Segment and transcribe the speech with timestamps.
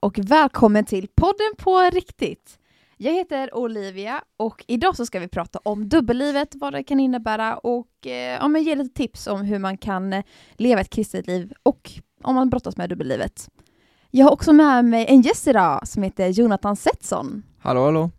[0.00, 2.58] och välkommen till podden på riktigt.
[2.96, 7.56] Jag heter Olivia och idag så ska vi prata om dubbellivet, vad det kan innebära
[7.56, 11.26] och eh, ja, men ge lite tips om hur man kan eh, leva ett kristet
[11.26, 11.90] liv och
[12.22, 13.48] om man brottas med dubbellivet.
[14.10, 17.42] Jag har också med mig en gäst idag som heter Jonathan Setson.
[17.58, 18.10] Hallå hallå!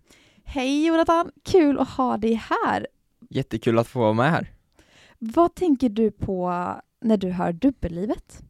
[0.43, 2.87] Hej Jonathan, kul att ha dig här.
[3.29, 4.47] Jättekul att få vara med här.
[5.19, 6.65] Vad tänker du på
[7.01, 8.41] när du hör dubbellivet?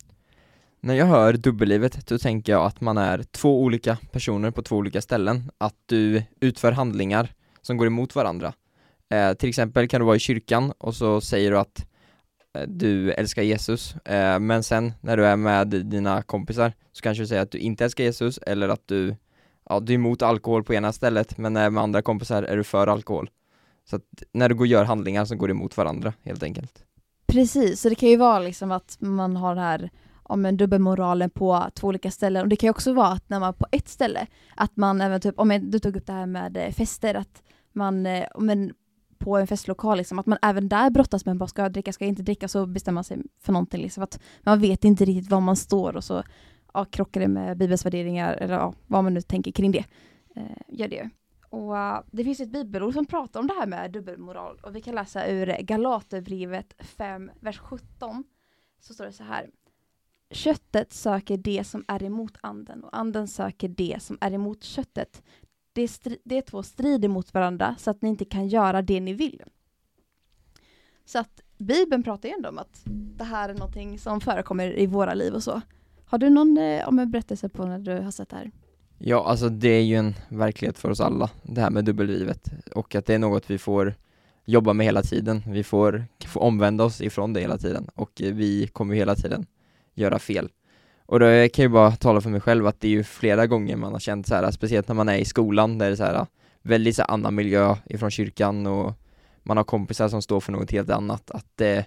[0.83, 4.75] När jag hör dubbellivet, då tänker jag att man är två olika personer på två
[4.75, 5.51] olika ställen.
[5.57, 8.53] Att du utför handlingar som går emot varandra.
[9.09, 11.85] Eh, till exempel kan du vara i kyrkan och så säger du att
[12.53, 17.23] eh, du älskar Jesus, eh, men sen när du är med dina kompisar så kanske
[17.23, 19.15] du säger att du inte älskar Jesus eller att du,
[19.69, 22.63] ja, du är emot alkohol på ena stället men när med andra kompisar är du
[22.63, 23.29] för alkohol.
[23.89, 26.83] Så att när du går och gör handlingar som går emot varandra helt enkelt.
[27.27, 29.89] Precis, så det kan ju vara liksom att man har det här
[30.31, 32.41] om en dubbelmoralen på två olika ställen.
[32.41, 35.21] Och det kan ju också vara att när man på ett ställe, att man även
[35.21, 37.43] typ, om du tog upp det här med eh, fester, att
[37.73, 38.73] man, eh, om en,
[39.17, 42.05] på en festlokal, liksom, att man även där brottas med vad ska jag dricka, ska
[42.05, 43.81] jag inte dricka, så bestämmer man sig för någonting.
[43.81, 46.23] Liksom, att man vet inte riktigt var man står och så
[46.73, 49.85] ja, krockar det med Bibelns värderingar, eller ja, vad man nu tänker kring det.
[50.35, 51.09] Eh, gör det.
[51.49, 54.81] Och uh, det finns ett bibelord som pratar om det här med dubbelmoral och vi
[54.81, 58.23] kan läsa ur Galaterbrevet 5, vers 17.
[58.79, 59.49] Så står det så här.
[60.31, 65.23] Köttet söker det som är emot anden och anden söker det som är emot köttet.
[65.73, 65.91] Det,
[66.23, 69.43] det två strider mot varandra så att ni inte kan göra det ni vill.
[71.05, 72.81] Så att Bibeln pratar ju ändå om att
[73.17, 75.61] det här är någonting som förekommer i våra liv och så.
[76.05, 78.51] Har du någon eh, om en berättelse på när du har sett det här?
[78.97, 82.95] Ja, alltså det är ju en verklighet för oss alla, det här med dubbellivet och
[82.95, 83.95] att det är något vi får
[84.45, 85.43] jobba med hela tiden.
[85.47, 89.45] Vi får, får omvända oss ifrån det hela tiden och eh, vi kommer hela tiden
[90.01, 90.49] göra fel.
[91.05, 93.47] Och då kan jag ju bara tala för mig själv att det är ju flera
[93.47, 95.95] gånger man har känt så här, speciellt när man är i skolan där det är
[95.95, 96.25] så här
[96.61, 98.93] väldigt så här annan miljö ifrån kyrkan och
[99.43, 101.85] man har kompisar som står för något helt annat, att det är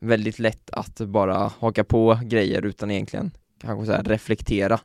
[0.00, 3.30] väldigt lätt att bara haka på grejer utan egentligen
[3.60, 4.80] kanske så här reflektera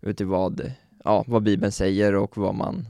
[0.00, 0.72] utifrån vad,
[1.04, 2.88] ja, vad bibeln säger och vad man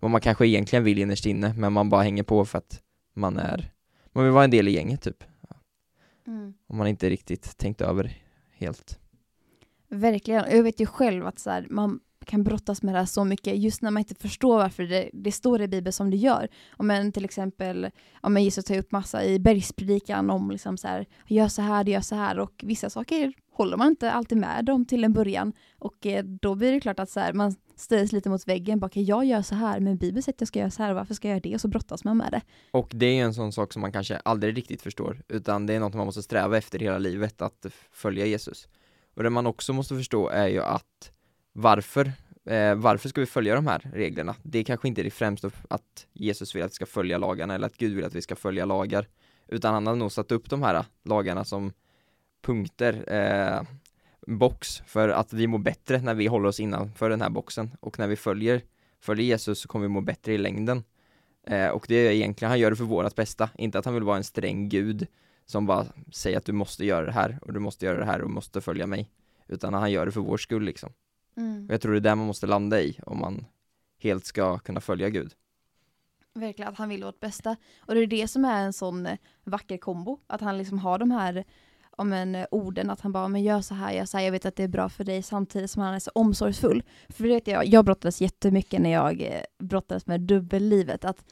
[0.00, 2.80] vad man kanske egentligen vill innerst inne, men man bara hänger på för att
[3.14, 3.72] man är,
[4.12, 5.24] man vill vara en del i gänget typ.
[6.26, 6.54] Mm.
[6.66, 8.23] Om man inte riktigt tänkt över
[8.56, 8.98] helt.
[9.88, 10.44] Verkligen.
[10.50, 13.58] Jag vet ju själv att så här, man kan brottas med det här så mycket
[13.58, 16.48] just när man inte förstår varför det, det står i Bibeln som det gör.
[16.76, 17.90] Om en till exempel,
[18.20, 22.00] om Jesus tar upp massa i bergspredikan om liksom så här, gör så här, gör
[22.00, 26.06] så här och vissa saker håller man inte alltid med om till en början och
[26.06, 29.24] eh, då blir det klart att så här, man ställs lite mot väggen, bara, jag
[29.24, 31.32] gör så här, men Bibeln säger att jag ska göra så här, varför ska jag
[31.32, 31.54] göra det?
[31.54, 32.40] Och så brottas man med det.
[32.70, 35.80] Och det är en sån sak som man kanske aldrig riktigt förstår, utan det är
[35.80, 38.68] något man måste sträva efter hela livet, att följa Jesus.
[39.16, 41.10] Och det man också måste förstå är ju att
[41.56, 42.12] varför,
[42.44, 44.36] eh, varför ska vi följa de här reglerna?
[44.42, 47.66] Det är kanske inte det främsta att Jesus vill att vi ska följa lagarna eller
[47.66, 49.08] att Gud vill att vi ska följa lagar,
[49.48, 51.72] utan han har nog satt upp de här lagarna som
[52.42, 53.62] punkter, eh,
[54.26, 57.98] box för att vi mår bättre när vi håller oss innanför den här boxen och
[57.98, 58.62] när vi följer,
[59.00, 60.84] följer Jesus så kommer vi må bättre i längden.
[61.46, 64.02] Eh, och det är egentligen, han gör det för vårat bästa, inte att han vill
[64.02, 65.06] vara en sträng gud
[65.46, 68.22] som bara säger att du måste göra det här och du måste göra det här
[68.22, 69.10] och måste följa mig.
[69.48, 70.92] Utan han gör det för vår skull liksom.
[71.36, 71.66] Mm.
[71.66, 73.44] Och jag tror det är där man måste landa i om man
[73.98, 75.32] helt ska kunna följa Gud.
[76.34, 77.56] Verkligen, att han vill vårt bästa.
[77.78, 80.98] Och det är det som är en sån eh, vacker kombo, att han liksom har
[80.98, 81.44] de här
[81.96, 84.32] om en eh, orden, att han bara men gör så här, gör så här, jag
[84.32, 86.82] vet att det är bra för dig samtidigt som han är så omsorgsfull.
[87.08, 91.24] För det vet jag, jag brottades jättemycket när jag eh, brottades med dubbellivet, att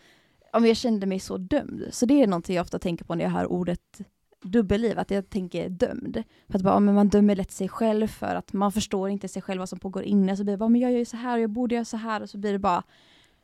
[0.52, 1.84] om jag kände mig så dömd.
[1.90, 4.00] Så det är någonting jag ofta tänker på när jag hör ordet
[4.42, 6.22] dubbelliv, att jag tänker dömd.
[6.48, 9.42] För att bara, men man dömer lätt sig själv för att man förstår inte sig
[9.42, 11.36] själv vad som pågår inne, så blir det bara, men jag gör ju så här
[11.36, 12.82] och jag borde göra så här och så blir det bara,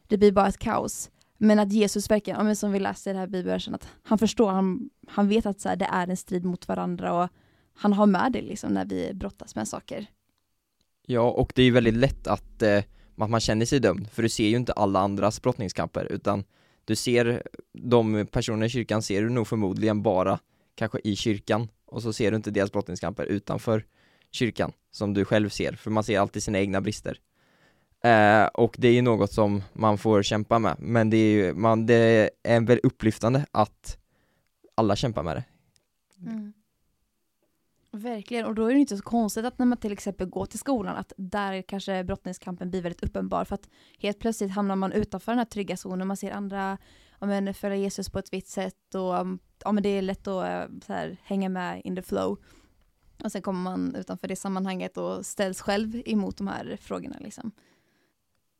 [0.06, 1.10] det blir bara ett kaos.
[1.38, 4.90] Men att Jesus verkligen, som vi läser i det här bibelversen, att han förstår, han,
[5.06, 7.28] han vet att så här, det är en strid mot varandra och
[7.74, 10.06] han har med det liksom när vi brottas med saker.
[11.06, 12.82] Ja, och det är ju väldigt lätt att, eh,
[13.18, 16.44] att man känner sig dömd, för du ser ju inte alla andras brottningskamper, utan
[16.84, 17.42] du ser
[17.72, 20.38] de personerna i kyrkan ser du nog förmodligen bara
[20.78, 23.84] kanske i kyrkan, och så ser du inte deras brottningskamper utanför
[24.30, 27.20] kyrkan, som du själv ser, för man ser alltid sina egna brister.
[28.04, 31.54] Eh, och det är ju något som man får kämpa med, men det är ju,
[31.54, 33.98] man, det är väldigt upplyftande att
[34.74, 35.44] alla kämpar med det.
[36.30, 36.52] Mm.
[37.92, 40.58] Verkligen, och då är det inte så konstigt att när man till exempel går till
[40.58, 43.68] skolan att där kanske brottningskampen blir väldigt uppenbar för att
[43.98, 46.78] helt plötsligt hamnar man utanför den här trygga zonen, man ser andra
[47.20, 50.44] ja, följa Jesus på ett vitt sätt och mm, ja, men det är lätt att
[50.44, 52.38] eh, så här, hänga med in the flow.
[53.24, 57.50] Och sen kommer man utanför det sammanhanget och ställs själv emot de här frågorna liksom.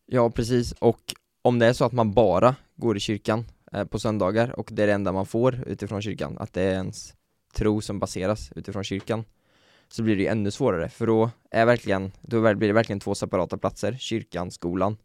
[0.06, 0.72] Ja, precis.
[0.72, 4.68] Och om det är så att man bara går i kyrkan eh, på söndagar och
[4.72, 7.14] det är det enda man får utifrån kyrkan, att det är ens
[7.54, 9.24] tro som baseras utifrån kyrkan,
[9.88, 13.14] så blir det ju ännu svårare, för då är verkligen, då blir det verkligen två
[13.14, 14.96] separata platser, kyrkan, skolan.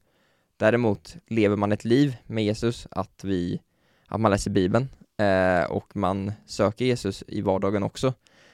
[0.57, 3.62] Däremot lever man ett liv med Jesus, att vi,
[4.07, 4.88] att man läser bibeln
[5.18, 8.13] eh, och man söker Jesus i vardagen också,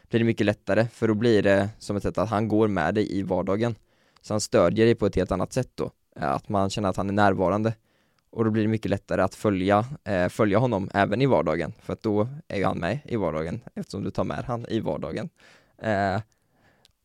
[0.10, 2.96] blir det mycket lättare, för då blir det som ett sätt att han går med
[2.96, 3.76] dig i vardagen.
[4.22, 7.10] Så han stödjer dig på ett helt annat sätt då, att man känner att han
[7.10, 7.74] är närvarande.
[8.32, 11.94] Och då blir det mycket lättare att följa, eh, följa honom även i vardagen, för
[11.94, 15.30] att då är ju han med i vardagen, eftersom du tar med han i vardagen.
[15.78, 16.22] Eh,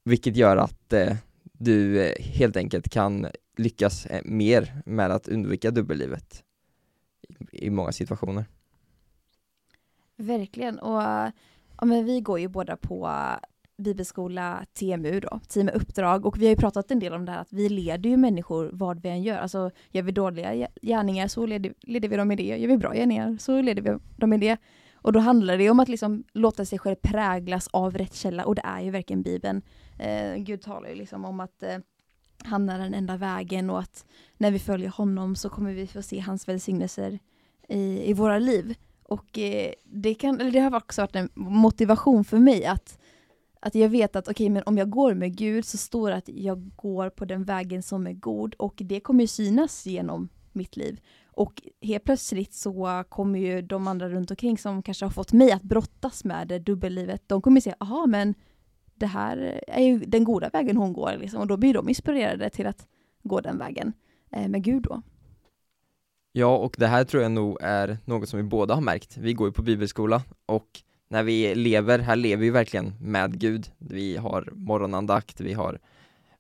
[0.05, 3.27] vilket gör att eh, du eh, helt enkelt kan
[3.57, 6.45] lyckas eh, mer med att undvika dubbellivet
[7.53, 8.45] i, i många situationer.
[10.17, 11.03] Verkligen, och
[11.79, 13.11] ja, men vi går ju båda på
[13.77, 17.33] bibelskola TMU då, team med uppdrag och vi har ju pratat en del om det
[17.33, 19.39] här att vi leder ju människor vad vi än gör.
[19.39, 22.93] Alltså gör vi dåliga gärningar så leder, leder vi dem i det, gör vi bra
[22.93, 24.57] gärningar så leder vi dem i det.
[24.95, 28.55] Och då handlar det om att liksom låta sig själv präglas av rätt källa och
[28.55, 29.63] det är ju verkligen Bibeln.
[29.99, 31.79] Eh, Gud talar ju liksom om att eh,
[32.45, 34.05] han är den enda vägen och att
[34.37, 37.19] när vi följer honom så kommer vi få se hans välsignelser
[37.69, 38.75] i, i våra liv.
[39.03, 42.99] Och eh, det, kan, det har också varit en motivation för mig att,
[43.65, 46.17] att jag vet att okej, okay, men om jag går med Gud så står det
[46.17, 50.29] att jag går på den vägen som är god och det kommer ju synas genom
[50.53, 51.01] mitt liv.
[51.27, 55.53] Och helt plötsligt så kommer ju de andra runt omkring som kanske har fått mig
[55.53, 58.35] att brottas med det dubbellivet, de kommer säga, jaha men
[58.95, 61.41] det här är ju den goda vägen hon går, liksom.
[61.41, 62.87] och då blir de inspirerade till att
[63.23, 63.93] gå den vägen
[64.33, 65.03] eh, med Gud då.
[66.33, 69.17] Ja, och det här tror jag nog är något som vi båda har märkt.
[69.17, 70.69] Vi går ju på bibelskola och
[71.15, 73.71] när vi lever, här lever vi verkligen med Gud.
[73.79, 75.79] Vi har morgonandakt, vi har,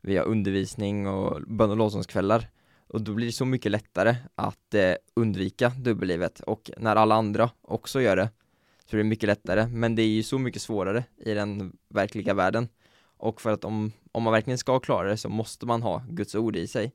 [0.00, 2.48] vi har undervisning och bön och lovsångskvällar.
[2.86, 6.40] Och då blir det så mycket lättare att eh, undvika dubbellivet.
[6.40, 8.30] Och när alla andra också gör det
[8.84, 9.66] så blir det mycket lättare.
[9.66, 12.68] Men det är ju så mycket svårare i den verkliga världen.
[13.16, 16.34] Och för att om, om man verkligen ska klara det så måste man ha Guds
[16.34, 16.92] ord i sig.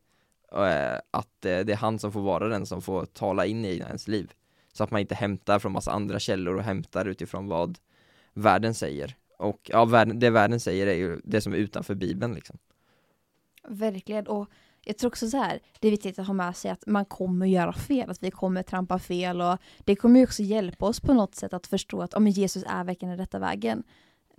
[0.52, 3.78] Eh, att eh, det är han som får vara den som får tala in i
[3.78, 4.32] ens liv
[4.74, 7.78] så att man inte hämtar från massa andra källor och hämtar utifrån vad
[8.34, 9.16] världen säger.
[9.38, 12.58] Och ja, världen, det världen säger är ju det som är utanför bibeln liksom.
[13.68, 14.50] Verkligen, och
[14.86, 17.46] jag tror också så här, det är viktigt att ha med sig att man kommer
[17.46, 19.42] göra fel, att vi kommer trampa fel.
[19.42, 22.32] Och det kommer ju också hjälpa oss på något sätt att förstå att oh, men
[22.32, 23.84] Jesus är verkligen den rätta vägen.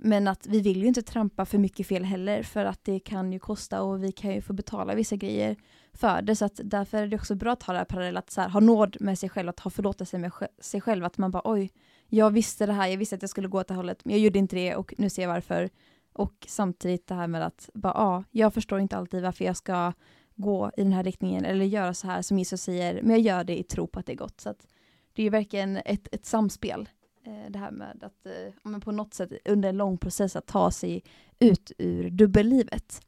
[0.03, 3.33] Men att vi vill ju inte trampa för mycket fel heller för att det kan
[3.33, 5.57] ju kosta och vi kan ju få betala vissa grejer
[5.93, 6.37] för det.
[6.37, 8.49] Så att därför är det också bra att ha det här parallellt, att så här,
[8.49, 11.05] ha nåd med sig själv, att ha förlåtelse med sig själv.
[11.05, 11.71] Att man bara oj,
[12.07, 14.21] jag visste det här, jag visste att jag skulle gå åt det hållet, men jag
[14.21, 15.71] gjorde inte det och nu ser jag varför.
[16.13, 19.93] Och samtidigt det här med att bara ja, jag förstår inte alltid varför jag ska
[20.35, 23.45] gå i den här riktningen eller göra så här som Jesus säger, men jag gör
[23.45, 24.41] det i tro på att det är gott.
[24.41, 24.67] Så att
[25.13, 26.89] det är ju verkligen ett, ett samspel,
[27.31, 30.71] Eh, det här med att eh, på något sätt under en lång process att ta
[30.71, 31.03] sig
[31.39, 33.03] ut ur dubbellivet.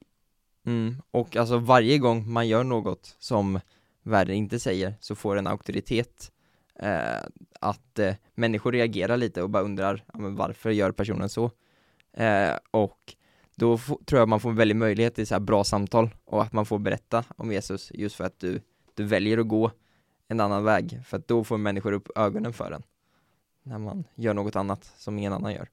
[0.66, 3.60] Mm, och alltså varje gång man gör något som
[4.02, 6.32] världen inte säger så får en auktoritet
[6.78, 7.22] eh,
[7.60, 11.50] att eh, människor reagerar lite och bara undrar ja, men varför gör personen så?
[12.12, 13.16] Eh, och
[13.56, 16.52] då tror jag man får en väldig möjlighet till så här bra samtal och att
[16.52, 18.60] man får berätta om Jesus just för att du,
[18.94, 19.70] du väljer att gå
[20.28, 22.82] en annan väg för att då får människor upp ögonen för en
[23.62, 25.68] när man gör något annat som ingen annan gör.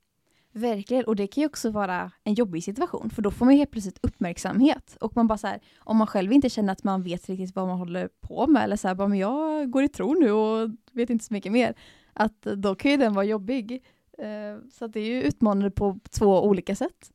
[0.52, 3.72] Verkligen, och det kan ju också vara en jobbig situation för då får man helt
[3.72, 7.30] plötsligt uppmärksamhet och man bara så här, om man själv inte känner att man vet
[7.30, 10.14] riktigt vad man håller på med eller så här, bara men jag går i tro
[10.14, 11.76] nu och vet inte så mycket mer,
[12.14, 13.84] att då kan ju den vara jobbig.
[14.18, 17.12] Eh, så det är ju utmanande på två olika sätt.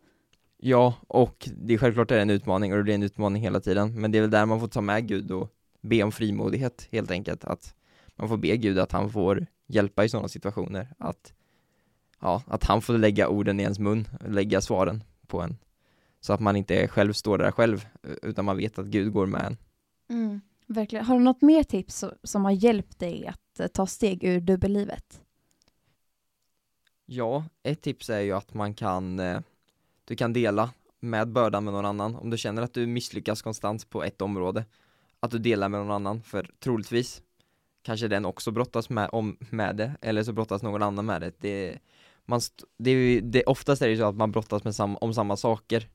[0.57, 3.61] Ja, och det är självklart är det en utmaning och det blir en utmaning hela
[3.61, 5.50] tiden, men det är väl där man får ta med Gud och
[5.81, 7.75] be om frimodighet helt enkelt, att
[8.16, 11.33] man får be Gud att han får hjälpa i sådana situationer, att
[12.21, 15.57] ja, att han får lägga orden i ens mun, lägga svaren på en,
[16.21, 17.87] så att man inte själv står där själv,
[18.23, 19.57] utan man vet att Gud går med en.
[20.09, 21.04] Mm, verkligen.
[21.04, 25.21] Har du något mer tips som har hjälpt dig att eh, ta steg ur dubbellivet?
[27.07, 29.40] Ja, ett tips är ju att man kan eh,
[30.04, 32.16] du kan dela med bördan med någon annan.
[32.16, 34.64] Om du känner att du misslyckas konstant på ett område,
[35.21, 37.23] att du delar med någon annan, för troligtvis
[37.85, 41.33] kanske den också brottas med, om, med det, eller så brottas någon annan med det.
[41.38, 41.79] det,
[42.25, 42.41] man
[42.79, 45.88] det, är, det oftast är det så att man brottas med sam, om samma saker.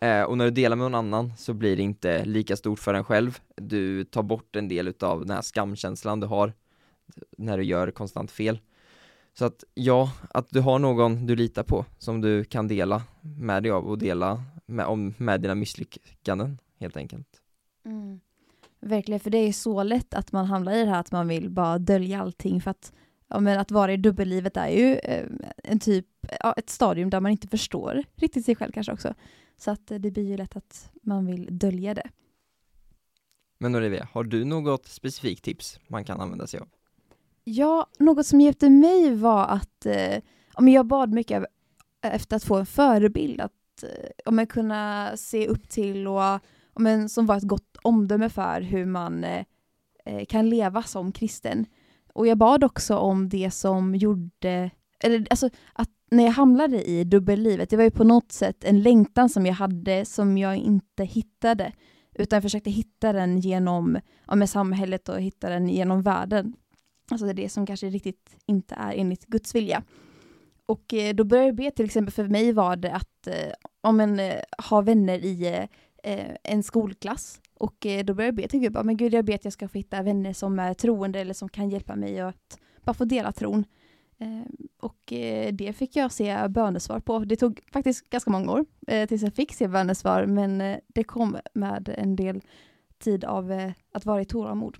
[0.00, 2.94] Eh, och när du delar med någon annan så blir det inte lika stort för
[2.94, 3.38] en själv.
[3.56, 6.52] Du tar bort en del utav den här skamkänslan du har
[7.38, 8.58] när du gör konstant fel.
[9.34, 13.62] Så att ja, att du har någon du litar på som du kan dela med
[13.62, 17.28] dig av och dela med, om, med dina misslyckanden helt enkelt.
[17.84, 18.20] Mm.
[18.82, 21.50] Verkligen, för det är så lätt att man hamnar i det här att man vill
[21.50, 22.92] bara dölja allting för att
[23.28, 25.26] ja, men att vara i dubbellivet är ju eh,
[25.64, 26.06] en typ,
[26.40, 29.14] ja, ett stadium där man inte förstår riktigt sig själv kanske också.
[29.56, 32.10] Så att eh, det blir ju lätt att man vill dölja det.
[33.58, 36.68] Men Olivia, har du något specifikt tips man kan använda sig av?
[37.44, 40.22] Ja, något som hjälpte mig var att eh,
[40.58, 41.44] jag bad mycket
[42.00, 46.40] efter att få en förebild, att eh, om jag kunna se upp till och
[46.76, 49.44] men, som var ett gott omdöme för hur man eh,
[50.04, 51.66] eh, kan leva som kristen.
[52.14, 57.04] Och jag bad också om det som gjorde, eller alltså att när jag hamnade i
[57.04, 61.04] dubbellivet, det var ju på något sätt en längtan som jag hade som jag inte
[61.04, 61.72] hittade,
[62.14, 66.54] utan jag försökte hitta den genom ja, med samhället och hitta den genom världen.
[67.10, 69.82] Alltså det är det som kanske riktigt inte är enligt Guds vilja.
[70.66, 74.00] Och eh, då började jag be, till exempel för mig var det att eh, om
[74.00, 75.64] en eh, vänner i eh,
[76.02, 79.34] Eh, en skolklass och eh, då började jag be till Gud, men Gud jag ber
[79.34, 82.58] att jag ska få hitta vänner som är troende eller som kan hjälpa mig att
[82.84, 83.64] bara få dela tron.
[84.18, 84.42] Eh,
[84.80, 87.18] och eh, det fick jag se bönesvar på.
[87.18, 91.04] Det tog faktiskt ganska många år eh, tills jag fick se bönesvar, men eh, det
[91.04, 92.42] kom med en del
[92.98, 94.78] tid av eh, att vara i tålamod.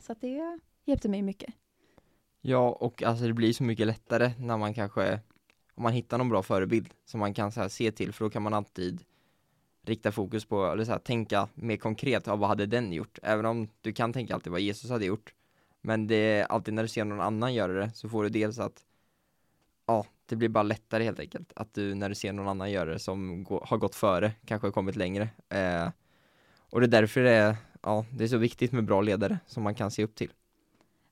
[0.00, 1.54] Så att det hjälpte mig mycket.
[2.40, 5.20] Ja, och alltså det blir så mycket lättare när man kanske,
[5.74, 8.30] om man hittar någon bra förebild som man kan så här, se till, för då
[8.30, 9.04] kan man alltid
[9.88, 13.18] rikta fokus på, eller så här, tänka mer konkret, ja, vad hade den gjort?
[13.22, 15.34] Även om du kan tänka alltid vad Jesus hade gjort.
[15.82, 18.58] Men det är alltid när du ser någon annan göra det så får du dels
[18.58, 18.84] att
[19.86, 21.52] Ja, det blir bara lättare helt enkelt.
[21.56, 24.66] Att du när du ser någon annan göra det som gå, har gått före, kanske
[24.66, 25.28] har kommit längre.
[25.48, 25.88] Eh,
[26.70, 29.62] och det är därför det är, ja, det är så viktigt med bra ledare som
[29.62, 30.32] man kan se upp till.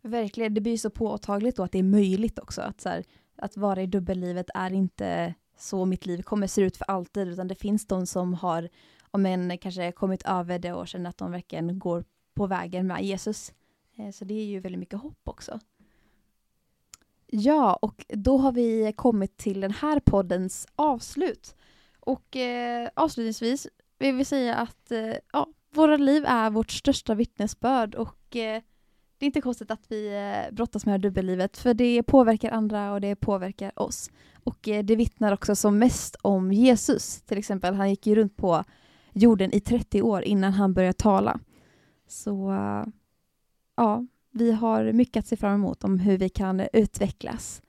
[0.03, 2.61] Verkligen, det blir så påtagligt då att det är möjligt också.
[2.61, 3.05] Att, så här,
[3.37, 7.49] att vara i dubbellivet är inte så mitt liv kommer se ut för alltid, utan
[7.49, 8.69] det finns de som har,
[9.11, 13.03] om en kanske kommit över det och känner att de verkligen går på vägen med
[13.03, 13.53] Jesus.
[13.97, 15.61] Eh, så det är ju väldigt mycket hopp också.
[17.27, 21.57] Ja, och då har vi kommit till den här poddens avslut.
[22.01, 23.67] Och eh, avslutningsvis
[23.99, 28.63] vill vi säga att eh, ja, våra liv är vårt största vittnesbörd och eh,
[29.25, 32.51] det är inte konstigt att vi eh, brottas med det här dubbellivet, för det påverkar
[32.51, 34.11] andra och det påverkar oss.
[34.45, 37.23] Och eh, det vittnar också som mest om Jesus.
[37.23, 38.65] Till exempel, han gick ju runt på
[39.13, 41.41] jorden i 30 år innan han började tala.
[42.09, 42.85] Så eh,
[43.77, 47.63] ja, vi har mycket att se fram emot om hur vi kan utvecklas.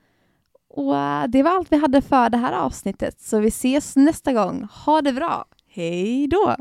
[0.69, 0.93] Och
[1.29, 4.67] det var allt vi hade för det här avsnittet, så vi ses nästa gång.
[4.85, 5.45] Ha det bra!
[5.67, 6.55] Hej då!